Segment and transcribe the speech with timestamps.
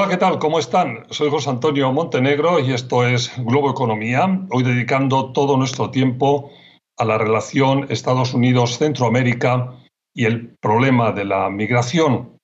[0.00, 0.38] Hola, ¿qué tal?
[0.38, 1.04] ¿Cómo están?
[1.10, 6.50] Soy José Antonio Montenegro y esto es Globo Economía, hoy dedicando todo nuestro tiempo
[6.96, 9.76] a la relación Estados Unidos-Centroamérica
[10.14, 12.38] y el problema de la migración.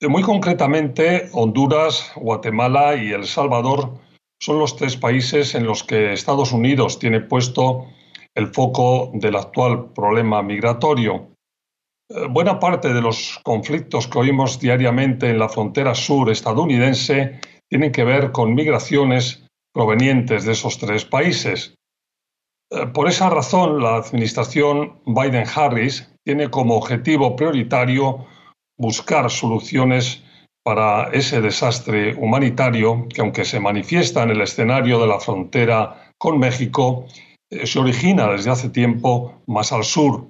[0.00, 3.98] Muy concretamente, Honduras, Guatemala y El Salvador
[4.40, 7.88] son los tres países en los que Estados Unidos tiene puesto
[8.34, 11.29] el foco del actual problema migratorio.
[12.10, 17.92] Eh, buena parte de los conflictos que oímos diariamente en la frontera sur estadounidense tienen
[17.92, 21.76] que ver con migraciones provenientes de esos tres países.
[22.72, 28.26] Eh, por esa razón, la administración Biden-Harris tiene como objetivo prioritario
[28.76, 30.24] buscar soluciones
[30.64, 36.40] para ese desastre humanitario que, aunque se manifiesta en el escenario de la frontera con
[36.40, 37.06] México,
[37.50, 40.26] eh, se origina desde hace tiempo más al sur,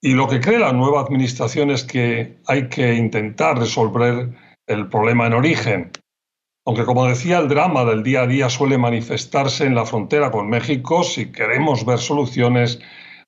[0.00, 4.30] y lo que cree la nueva administración es que hay que intentar resolver
[4.66, 5.90] el problema en origen.
[6.66, 10.48] Aunque, como decía, el drama del día a día suele manifestarse en la frontera con
[10.50, 12.78] México, si queremos ver soluciones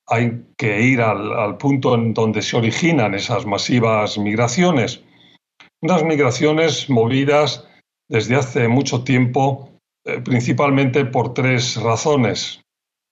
[0.07, 5.05] hay que ir al, punto en donde se originan esas masivas migraciones.
[5.81, 7.67] Unas migraciones movidas
[8.09, 9.71] desde hace mucho tiempo,
[10.05, 12.61] eh, principalmente por tres razones.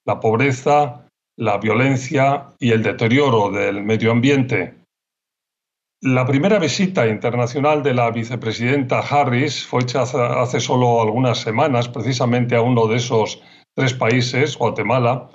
[0.05, 1.08] La pobreza,
[1.39, 4.75] la violencia y el deterioro del medio ambiente.
[6.01, 12.57] La primera visita internacional de la vicepresidenta Harris fue hecha hace solo algunas semanas precisamente
[12.57, 13.41] a uno de esos
[13.73, 15.29] tres países, Guatemala,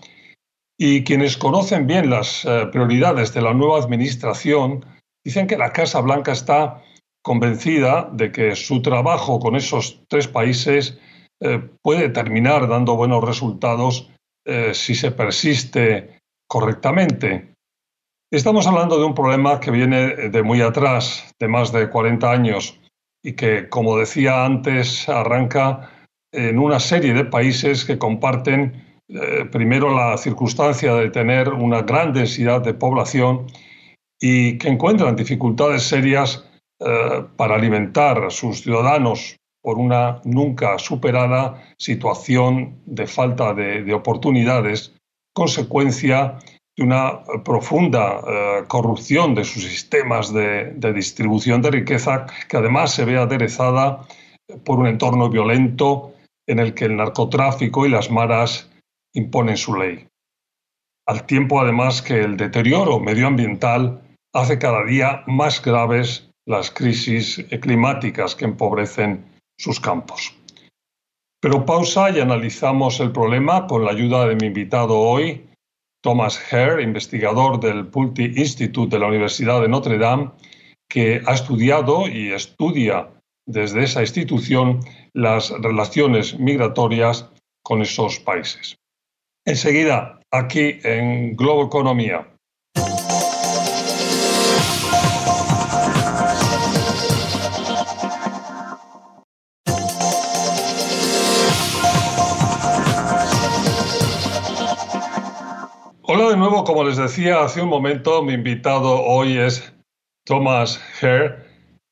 [0.78, 4.84] y quienes conocen bien las eh, prioridades de la nueva administración
[5.24, 6.82] dicen que la Casa Blanca está
[7.22, 10.98] convencida de que su trabajo con esos tres países
[11.40, 14.10] eh, puede terminar dando buenos resultados
[14.44, 17.54] eh, si se persiste correctamente.
[18.32, 22.80] Estamos hablando de un problema que viene de muy atrás, de más de 40 años,
[23.22, 25.90] y que, como decía antes, arranca
[26.32, 32.12] en una serie de países que comparten eh, primero la circunstancia de tener una gran
[32.12, 33.46] densidad de población
[34.20, 36.44] y que encuentran dificultades serias
[36.80, 44.94] eh, para alimentar a sus ciudadanos por una nunca superada situación de falta de, oportunidades,
[45.34, 46.38] consecuencia
[46.76, 53.06] de una profunda eh, corrupción de sus sistemas de, distribución de riqueza, que además se
[53.06, 54.06] ve aderezada
[54.66, 56.12] por un entorno violento
[56.46, 58.70] en el que el narcotráfico y las maras
[59.14, 60.06] imponen su ley.
[61.06, 64.02] Al tiempo, además, que el deterioro medioambiental
[64.34, 70.34] hace cada día más graves las crisis climáticas que empobrecen sus campos.
[71.40, 75.46] Pero pausa y analizamos el problema con la ayuda de mi invitado hoy,
[76.02, 80.30] Thomas Hare, investigador del Pulte Institute de la Universidad de Notre Dame,
[80.88, 83.10] que ha estudiado y estudia
[83.46, 84.80] desde esa institución
[85.12, 87.30] las relaciones migratorias
[87.62, 88.76] con esos países.
[89.46, 92.33] Enseguida, aquí en Globo Economía.
[106.64, 109.74] Como les decía hace un momento, mi invitado hoy es
[110.24, 111.44] Thomas Hare,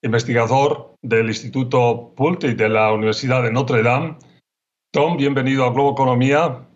[0.03, 4.17] investigador del Instituto Pulte de la Universidad de Notre Dame.
[4.93, 6.67] Tom, bienvenido a Globo Economía.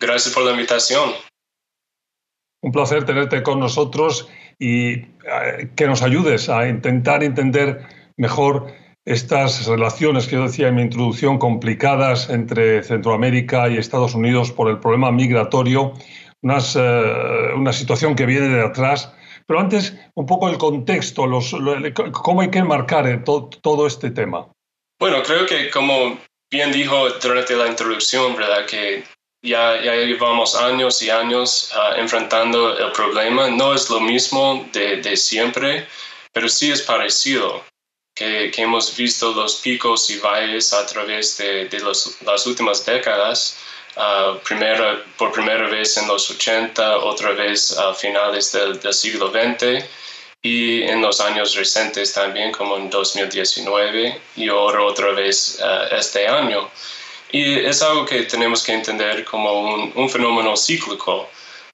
[0.00, 1.10] Gracias por la invitación.
[2.62, 4.28] Un placer tenerte con nosotros
[4.58, 7.86] y eh, que nos ayudes a intentar entender
[8.16, 8.72] mejor
[9.04, 14.70] estas relaciones que yo decía en mi introducción complicadas entre Centroamérica y Estados Unidos por
[14.70, 15.94] el problema migratorio,
[16.42, 19.12] eh, una situación que viene de atrás.
[19.46, 21.54] Pero antes, un poco el contexto, los,
[22.12, 24.48] cómo hay que enmarcar eh, todo este tema.
[25.00, 26.18] Bueno, creo que como
[26.50, 28.66] bien dijo durante la introducción, ¿verdad?
[28.66, 29.04] Que
[29.42, 33.48] ya, ya llevamos años y años ah, enfrentando el problema.
[33.50, 35.86] No es lo mismo de, de siempre,
[36.32, 37.62] pero sí es parecido
[38.14, 41.68] que, hemos visto los picos y valles a través de,
[42.24, 43.58] las últimas décadas.
[43.94, 44.38] Uh,
[45.18, 49.84] por primera vez en los 80, otra vez a finales del, siglo XX
[50.40, 56.26] y en los años recientes también, como en 2019 y ahora otra vez uh, este
[56.26, 56.70] año.
[57.32, 59.60] Y es algo que tenemos que entender como
[59.94, 61.28] un, fenómeno cíclico,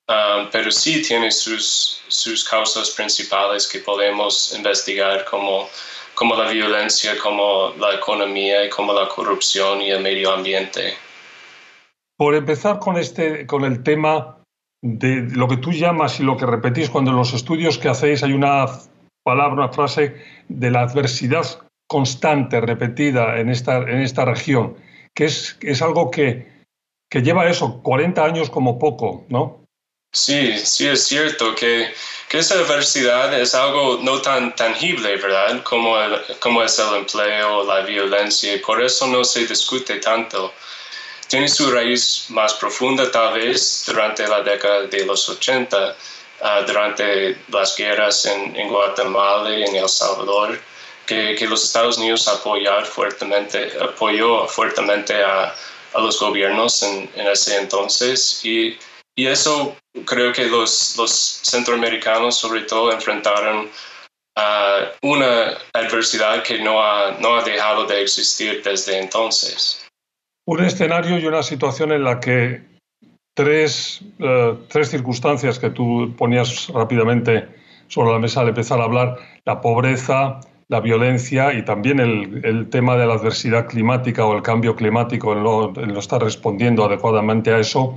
[0.09, 5.71] uh, pero sí tiene sus, sus causas principales que podemos investigar como
[6.15, 10.99] como la violencia, como la economía como la corrupción y el medio ambiente.
[12.19, 14.43] Por empezar con, este, con el tema
[14.83, 18.23] de lo que tú llamas y lo que repetís cuando en los estudios que hacéis
[18.23, 18.67] hay una
[19.25, 20.17] palabra, una frase
[20.49, 21.47] de la adversidad
[21.89, 24.77] constante, repetida en esta, en esta región,
[25.15, 26.65] que es, es algo que,
[27.11, 29.65] que lleva eso, 40 años como poco, ¿no?
[30.13, 31.93] Sí, sí es cierto que,
[32.29, 35.63] que, esa diversidad es algo no tan tangible, ¿verdad?
[35.63, 35.97] Como,
[36.41, 40.53] como es el empleo, la violencia, y por eso no se discute tanto.
[41.29, 45.97] Tiene su raíz más profunda tal vez durante la década de los 80,
[46.43, 50.59] ah, durante las guerras en, en, Guatemala y en El Salvador,
[51.07, 55.55] que, que los Estados Unidos apoyar fuertemente, apoyó fuertemente a,
[55.95, 58.79] a los gobiernos en, en ese entonces y
[59.19, 63.69] y eso creo que los, los centroamericanos sobre todo enfrentaron
[64.37, 69.88] a una adversidad que no ha, no ha dejado de existir desde entonces.
[70.49, 72.63] Un escenario y una situación en la que
[73.35, 77.47] tres, uh, tres circunstancias que tú ponías rápidamente
[77.89, 82.71] sobre la mesa al empezar a hablar, la pobreza, la violencia y también el, el,
[82.71, 87.59] tema de la adversidad climática o el cambio climático, no, no estar respondiendo adecuadamente a
[87.59, 87.95] eso,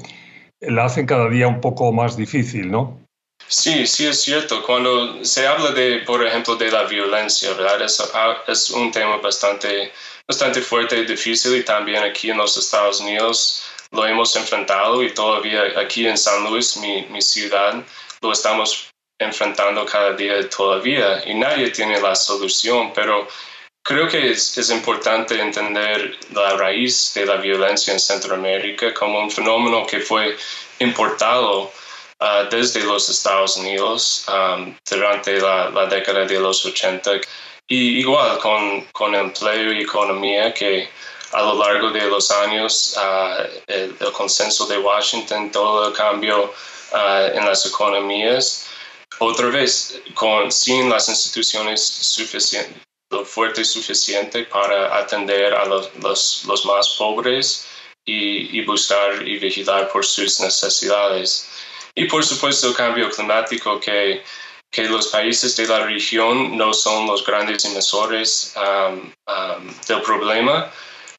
[0.59, 2.99] la hacen cada día un poco más difícil, ¿no?
[3.47, 4.63] Sí, sí es cierto.
[4.63, 7.81] Cuando se habla de, por ejemplo, de la violencia, ¿verdad?
[7.81, 9.91] Es, ah, es un tema bastante,
[10.27, 15.13] bastante fuerte y difícil y también aquí en los Estados Unidos lo hemos enfrentado y
[15.13, 17.83] todavía aquí en San Luis, mi, mi ciudad,
[18.21, 18.89] lo estamos
[19.19, 23.27] enfrentando cada día todavía y nadie tiene la solución, pero
[23.83, 29.31] Creo que es, es, importante entender la raíz de la violencia en Centroamérica como un
[29.31, 30.37] fenómeno que fue
[30.77, 31.63] importado
[32.19, 37.21] uh, desde los Estados Unidos um, durante la, la, década de los 80.
[37.71, 40.89] Y igual con, con empleo y economía que
[41.31, 46.53] a lo largo de los años uh, el, el, consenso de Washington, todo el cambio
[46.91, 48.67] uh, en las economías,
[49.19, 56.43] otra vez, con, sin las instituciones suficientes lo fuerte suficiente para atender a los, los,
[56.47, 57.67] los más pobres
[58.05, 61.49] y, y, buscar y vigilar por sus necesidades.
[61.95, 64.23] Y por supuesto el cambio climático que,
[64.71, 70.71] que los países de la región no son los grandes emisores um, um, del problema,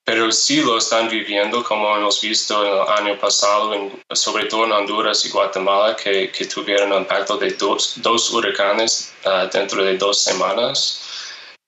[0.04, 4.72] pero sí lo están viviendo, como hemos visto el año pasado, en, sobre todo en
[4.72, 9.96] Honduras y Guatemala, que, que tuvieron un impacto de dos, dos huracanes uh, dentro de
[9.99, 11.00] dos semanas.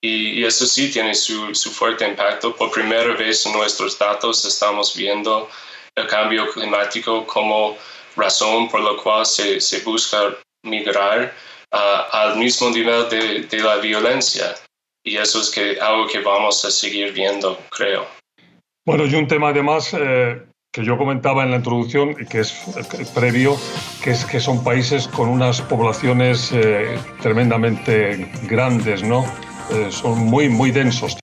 [0.01, 2.55] Y, eso sí tiene su, su, fuerte impacto.
[2.57, 5.49] Por primera vez en nuestros datos estamos viendo
[5.95, 7.77] el cambio climático como
[8.17, 11.33] razón por la cual se, se busca migrar
[11.75, 14.55] al mismo nivel de, de, la violencia.
[15.03, 18.07] Y eso es que, algo que vamos a seguir viendo, creo.
[18.87, 20.43] Bueno, y un tema además eh,
[20.73, 22.53] que yo comentaba en la introducción, que es
[23.15, 23.57] previo,
[24.03, 29.25] que es que son países con unas poblaciones eh, tremendamente grandes, ¿no?
[29.71, 31.17] Eh, son muy, muy densos.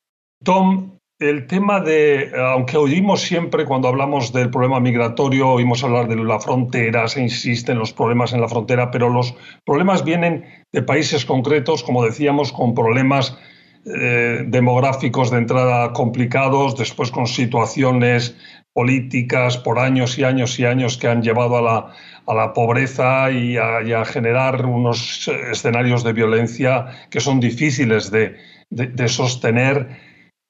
[0.44, 6.16] Tom, el tema de, aunque oímos siempre cuando hablamos del problema migratorio, oímos hablar de
[6.16, 10.82] la frontera, se insiste en los problemas en la frontera, pero los problemas vienen de
[10.82, 13.38] países concretos, como decíamos, con problemas
[13.86, 18.36] eh, demográficos de entrada complicados, después con situaciones
[18.74, 21.94] políticas por años y años y años que han llevado a la,
[22.26, 28.38] a la pobreza y a, generar unos escenarios de violencia que son difíciles de,
[28.72, 29.88] de, de sostener.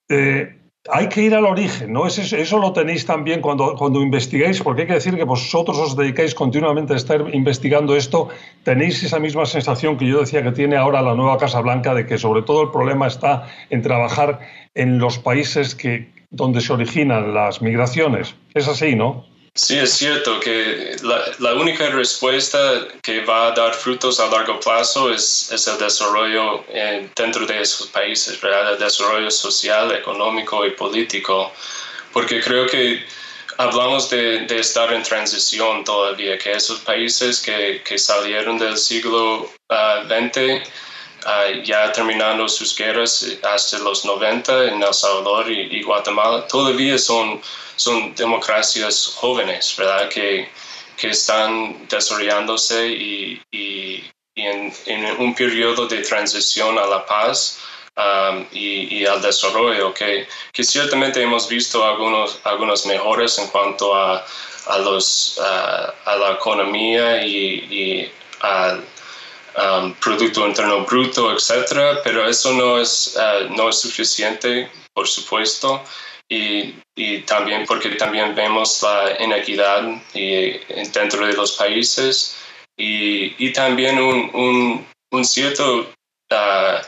[0.08, 2.08] Eh, hay que ir al origen, ¿no?
[2.08, 5.96] Eso, eso, lo tenéis también cuando, cuando investigáis, porque hay que decir que vosotros os
[5.96, 8.30] dedicáis continuamente a estar investigando esto,
[8.64, 12.08] tenéis esa misma sensación que yo decía que tiene ahora la nueva Casa Blanca, de
[12.08, 14.40] que sobre todo el problema está en trabajar
[14.74, 18.36] en los países que, donde se originan las migraciones.
[18.56, 19.26] Es así, ¿no?
[19.54, 24.58] Sí, es cierto que la, la, única respuesta que va a dar frutos a largo
[24.62, 30.72] plazo es, es el desarrollo eh, dentro de esos países, el desarrollo social, económico y
[30.72, 31.52] político,
[32.14, 33.06] porque creo que
[33.58, 39.52] hablamos de, de estar en transición todavía, que esos países que, que salieron del siglo
[39.70, 40.91] XX uh,
[41.26, 47.42] uh, ya terminando sus guerras hasta los 90 en El Salvador y, Guatemala, todavía son
[47.82, 50.08] son democracias jóvenes, ¿verdad?
[50.10, 50.48] Que,
[50.98, 54.04] que están desarrollándose y, y,
[54.36, 57.60] y en, en, un periodo de transición a la paz
[57.98, 64.24] um, y, al desarrollo, que, que, ciertamente hemos visto algunos, algunas mejoras en cuanto a,
[64.68, 68.12] a, los, uh, a la economía y,
[68.42, 68.84] al
[69.58, 75.84] um, Producto Interno Bruto, etc., pero eso no es, uh, no es suficiente, por supuesto
[76.32, 80.58] y, y, también porque también vemos la inequidad y,
[80.94, 82.38] dentro de los países
[82.78, 85.92] y, y también un, un, un cierto
[86.32, 86.82] uh,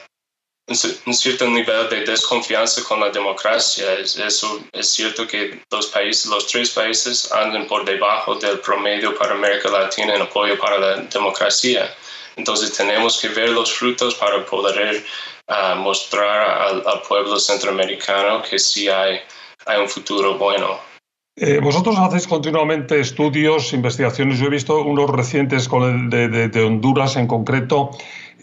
[1.05, 3.95] un cierto nivel de desconfianza con la democracia.
[3.95, 9.33] Eso es cierto que los países, los tres países andan por debajo del promedio para
[9.33, 11.93] América Latina en apoyo para la democracia.
[12.35, 15.03] Entonces tenemos que ver los frutos para poder
[15.47, 19.19] uh, mostrar al, al, pueblo centroamericano que sí hay,
[19.65, 20.79] hay un futuro bueno.
[21.35, 24.37] Eh, vosotros hacéis continuamente estudios, investigaciones.
[24.37, 27.91] Yo he visto unos recientes con el de, de, de Honduras en concreto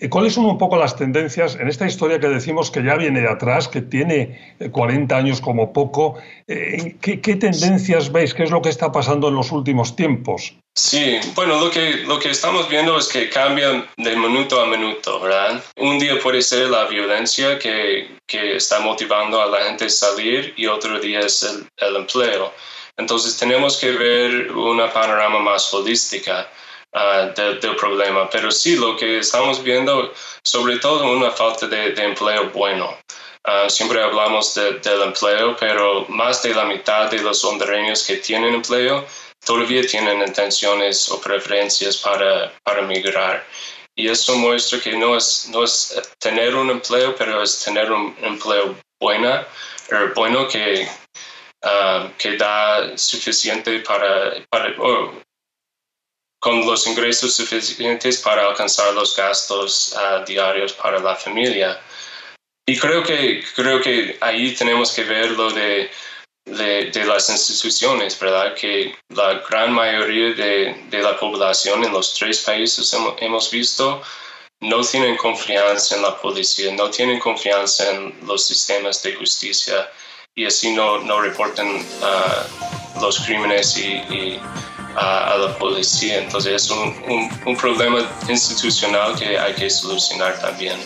[0.09, 3.28] ¿Cuáles son un poco las tendencias en esta historia que decimos que ya viene de
[3.28, 6.16] atrás, que tiene 40 eh, años como poco?
[6.49, 8.33] Eh, ¿qué, tendencias veis?
[8.33, 10.54] ¿Qué es lo que está pasando en los últimos tiempos?
[10.75, 15.21] Sí, bueno, lo que, lo que estamos viendo es que cambian de minuto a minuto,
[15.21, 15.62] ¿verdad?
[15.76, 20.54] Un día puede ser la violencia que, que está motivando a la gente a salir
[20.57, 22.54] y otro día es el, el empleo.
[22.97, 26.49] Entonces tenemos que ver una panorama más holística.
[26.92, 28.28] Uh, del, problema.
[28.30, 32.99] Pero sí, lo que estamos viendo, sobre todo una falta de, empleo bueno.
[33.47, 38.54] Uh, siempre hablamos del empleo, pero más de la mitad de los hondureños que tienen
[38.54, 39.06] empleo
[39.44, 43.47] todavía tienen intenciones o preferencias para, para migrar.
[43.97, 48.16] Y eso muestra que no es, no es tener un empleo, pero es tener un
[48.23, 49.47] empleo buena,
[49.90, 50.88] er, bueno que,
[51.64, 54.75] uh, que da suficiente para, para
[56.40, 61.78] con los ingresos suficientes para alcanzar los gastos uh, diarios para la familia.
[62.66, 65.90] Y creo que, creo que ahí tenemos que ver lo de,
[66.47, 68.54] de, de las instituciones, ¿verdad?
[68.54, 74.02] Que la gran mayoría de, de la población en los tres países hemos, visto
[74.61, 79.90] no tienen confianza en la policía, no tienen confianza en los sistemas de justicia
[80.35, 84.40] y así no, no reportan uh, los crímenes y, y
[84.97, 86.23] a, la policía.
[86.23, 90.78] Entonces es un, un, problema institucional que hay que solucionar también.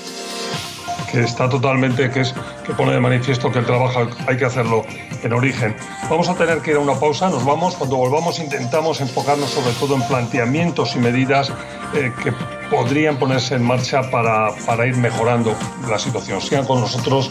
[1.11, 2.34] Que está totalmente, que es
[2.66, 4.84] que pone de manifiesto que el trabajo hay que hacerlo
[5.23, 5.76] en origen.
[6.11, 9.73] Vamos a tener que ir a una pausa, nos vamos, cuando volvamos intentamos enfocarnos sobre
[9.75, 11.52] todo en planteamientos y medidas
[11.94, 12.32] eh, que
[12.68, 15.56] podrían ponerse en marcha para, para ir mejorando
[15.88, 16.40] la situación.
[16.40, 17.30] Sigan con nosotros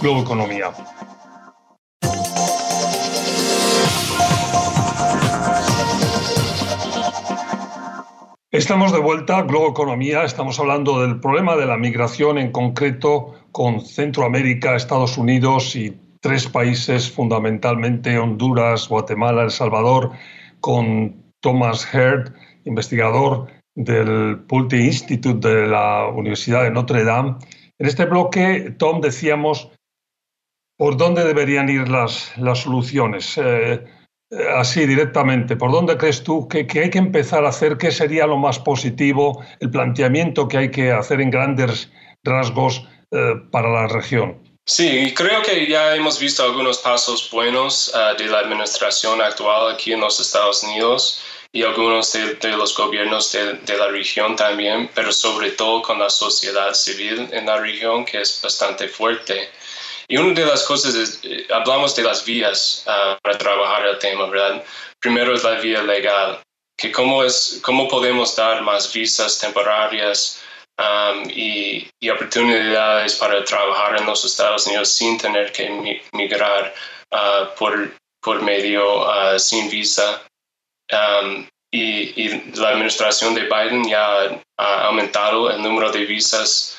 [0.00, 0.70] Globo Economía.
[8.52, 10.24] Estamos de vuelta, Globo Economía.
[10.24, 16.48] Estamos hablando del problema de la migración, en concreto con Centroamérica, Estados Unidos y tres
[16.48, 20.10] países, fundamentalmente Honduras, Guatemala, El Salvador,
[20.60, 22.34] con Thomas Heard,
[22.66, 27.36] investigador del Pulte Institute de la Universidad de Notre Dame.
[27.78, 29.70] En este bloque, Tom, decíamos
[30.76, 33.38] por dónde deberían ir las, las soluciones.
[33.38, 33.82] Eh,
[34.56, 37.76] así directamente, ¿por dónde crees tú que, hay que empezar a hacer?
[37.76, 41.90] ¿Qué sería lo más positivo, el planteamiento que hay que hacer en grandes
[42.24, 44.40] rasgos eh, para la región?
[44.64, 49.92] Sí, creo que ya hemos visto algunos pasos buenos uh, de la administración actual aquí
[49.92, 51.20] en los Estados Unidos
[51.50, 55.98] y algunos de, de los gobiernos de, de, la región también, pero sobre todo con
[55.98, 59.50] la sociedad civil en la región que es bastante fuerte.
[60.08, 63.98] Y una de las cosas es, eh, hablamos de las vías uh, para trabajar el
[63.98, 64.64] tema, ¿verdad?
[65.00, 66.40] Primero es la vía legal,
[66.76, 70.42] que cómo, es, cómo podemos dar más visas temporarias
[70.78, 76.74] um, y, y, oportunidades para trabajar en los Estados Unidos sin tener que migrar
[77.12, 80.22] uh, por, por medio uh, sin visa.
[80.90, 86.78] Um, y, y, la administración de Biden ya ha aumentado el número de visas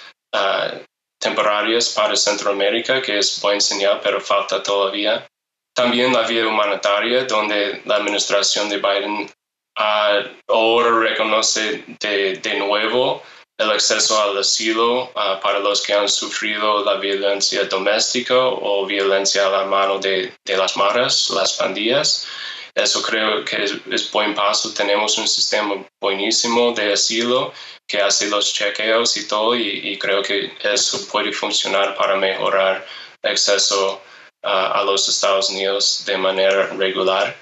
[1.24, 5.26] temporarias para Centroamérica, que es buen señal, pero falta todavía.
[5.74, 9.32] También la vía humanitaria, donde la administración de Biden
[9.76, 13.24] ahora reconoce de, de, nuevo
[13.58, 19.48] el acceso al asilo uh, para los que han sufrido la violencia doméstica o violencia
[19.48, 22.28] a la mano de, de las maras, las pandillas.
[22.76, 24.74] Eso creo que es, buen paso.
[24.74, 27.54] Tenemos un sistema buenísimo de asilo
[27.88, 32.86] que hace los chequeos y todo y, creo que eso puede funcionar para mejorar
[33.22, 34.02] acceso
[34.42, 37.36] a los Estados Unidos de manera regular.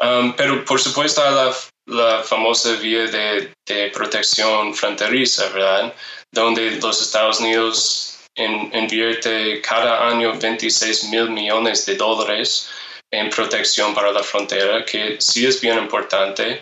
[0.00, 1.52] Um, pero por supuesto la,
[1.86, 5.92] la famosa vía de, de, protección fronteriza, ¿verdad?
[6.30, 12.70] Donde los Estados Unidos in, invierte cada año 26 mil millones de dólares
[13.10, 16.60] en protección para la frontera, que sí es bien importante,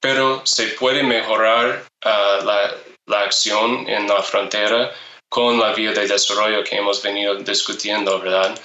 [0.00, 2.74] pero se puede mejorar uh, la,
[3.06, 4.92] la, acción en la frontera
[5.28, 8.58] con la vía de desarrollo que hemos venido discutiendo, ¿verdad?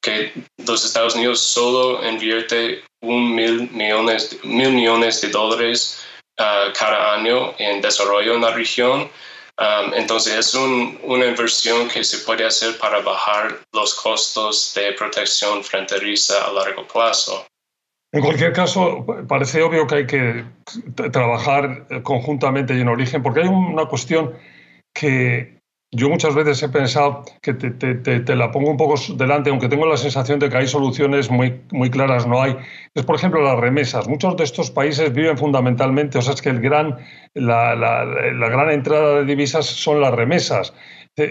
[0.00, 0.32] Que
[0.66, 6.04] los Estados Unidos solo invierte un mil millones, mil millones de dólares
[6.38, 9.10] uh, cada año en desarrollo en la región,
[9.56, 15.62] Um, entonces es una inversión que se puede hacer para bajar los costos de protección
[15.62, 17.46] fronteriza a largo plazo.
[18.12, 20.44] En cualquier caso, parece obvio que hay que
[21.10, 24.36] trabajar conjuntamente y en origen, porque hay una cuestión
[24.92, 25.60] que
[25.94, 29.96] yo muchas veces he pensado que te, la pongo un poco delante, aunque tengo la
[29.96, 32.56] sensación de que hay soluciones muy, muy claras, no hay.
[32.94, 34.08] Es, por ejemplo, las remesas.
[34.08, 36.98] Muchos de estos países viven fundamentalmente, o sea, es que el gran,
[37.34, 37.74] la,
[38.48, 40.74] gran entrada de divisas son las remesas.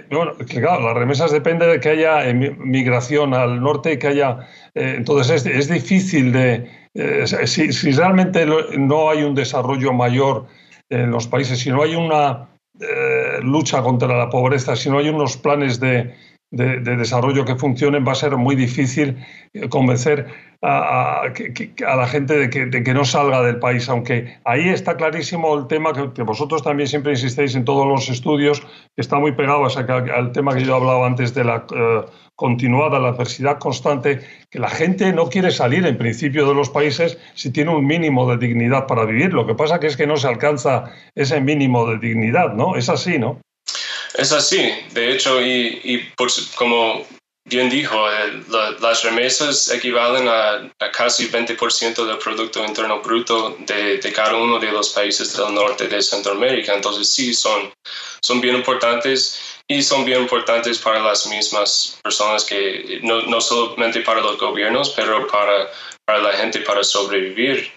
[0.09, 4.47] Bueno, claro, las remesas depende de que haya migración al norte y que haya...
[4.75, 6.69] Eh, entonces, es, difícil de...
[6.93, 10.45] Eh, si, si realmente no hay un desarrollo mayor
[10.89, 12.47] en los países, si no hay una
[12.79, 16.13] eh, lucha contra la pobreza, si no hay unos planes de,
[16.51, 19.17] desarrollo que funcionen, va a ser muy difícil
[19.53, 20.27] eh, convencer
[20.63, 21.23] a,
[21.95, 26.21] la gente de que, no salga del país, aunque ahí está clarísimo el tema que,
[26.23, 30.63] vosotros también siempre insistéis en todos los estudios, que está muy pegado al tema que
[30.63, 32.05] yo hablaba antes de la eh,
[32.35, 37.17] continuada, la adversidad constante, que la gente no quiere salir en principio de los países
[37.33, 39.33] si tiene un mínimo de dignidad para vivir.
[39.33, 42.77] Lo que pasa que es que no se alcanza ese mínimo de dignidad, ¿no?
[42.77, 43.41] Es así, ¿no?
[44.17, 46.09] Es así, de hecho, y,
[46.55, 47.03] como
[47.45, 48.05] bien dijo,
[48.79, 54.89] las remesas equivalen a, casi 20% del Producto Interno Bruto de, cada uno de los
[54.89, 56.73] países del norte de Centroamérica.
[56.73, 57.71] Entonces sí, son,
[58.21, 64.01] son bien importantes y son bien importantes para las mismas personas que no, no solamente
[64.01, 65.69] para los gobiernos, pero para,
[66.05, 67.71] para la gente para sobrevivir.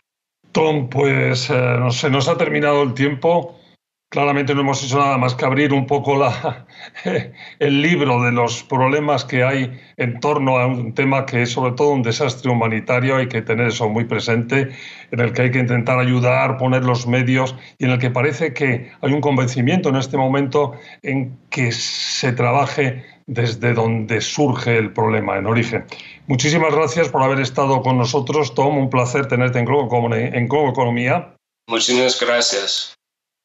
[0.53, 3.61] Tom, pues eh, se nos ha terminado el tiempo.
[4.09, 6.67] Claramente no hemos hecho nada más que abrir un poco la,
[7.59, 11.73] el libro de los problemas que hay en torno a un tema que es sobre
[11.73, 14.69] todo un desastre humanitario, hay que tener eso muy presente,
[15.11, 18.55] en el que hay que intentar ayudar, poner los medios y en el que parece
[18.55, 24.93] que hay un convencimiento en este momento en que se trabaje desde donde surge el
[24.93, 25.85] problema, en origen.
[26.29, 31.35] Muchísimas gracias por haber estado con nosotros, Tom, un placer tenerte en Globo, Economía.
[31.69, 32.97] Muchísimas gracias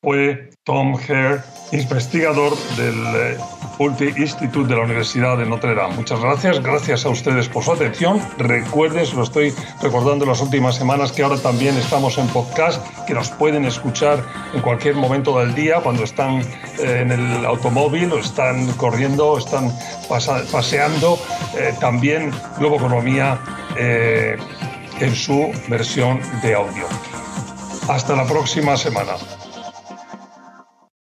[0.03, 3.37] fue Tom Hare, investigador del eh,
[3.77, 5.95] Multi Institute de la Universidad de Notre Dame.
[5.95, 8.19] Muchas gracias, gracias a ustedes por su atención.
[8.39, 13.29] Recuerden, lo estoy recordando las últimas semanas, que ahora también estamos en podcast, que nos
[13.29, 16.41] pueden escuchar en cualquier momento del día, cuando están
[16.79, 19.71] eh, en el automóvil o están corriendo o están
[20.09, 21.19] paseando.
[21.55, 23.39] Eh, también Globo Economía
[23.77, 26.85] en su versión de audio.
[27.87, 29.13] Hasta la próxima semana.